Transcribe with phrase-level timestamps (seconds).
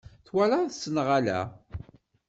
[0.25, 1.39] Twalaḍ-tt neɣ ala?